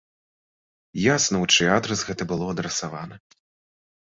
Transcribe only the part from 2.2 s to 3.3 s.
было адрасавана.